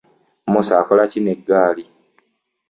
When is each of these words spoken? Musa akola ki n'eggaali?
Musa 0.51 0.73
akola 0.81 1.03
ki 1.11 1.19
n'eggaali? 1.21 1.85